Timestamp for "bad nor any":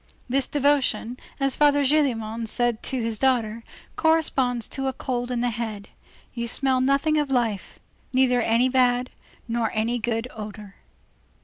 8.67-9.99